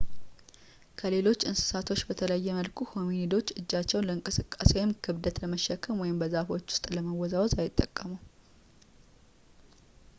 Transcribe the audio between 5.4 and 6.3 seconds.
ለመሸከም ወይም